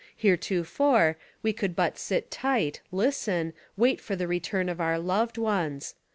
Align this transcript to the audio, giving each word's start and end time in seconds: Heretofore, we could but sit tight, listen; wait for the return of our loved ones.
Heretofore, 0.17 1.15
we 1.43 1.53
could 1.53 1.75
but 1.75 1.99
sit 1.99 2.31
tight, 2.31 2.81
listen; 2.91 3.53
wait 3.77 4.01
for 4.01 4.15
the 4.15 4.25
return 4.27 4.67
of 4.67 4.81
our 4.81 4.97
loved 4.97 5.37
ones. 5.37 5.93